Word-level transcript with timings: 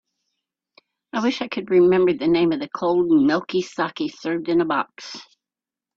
I 1.13 1.21
wish 1.21 1.43
I 1.43 1.47
could 1.47 1.69
remember 1.69 2.11
the 2.11 2.27
name 2.27 2.53
of 2.53 2.59
the 2.59 2.69
cold 2.69 3.05
milky 3.11 3.61
saké 3.61 4.11
served 4.11 4.49
in 4.49 4.59
a 4.59 4.65
box. 4.65 5.15